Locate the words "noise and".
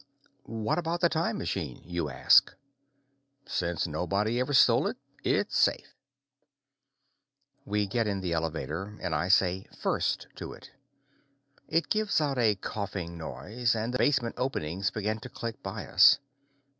13.15-13.93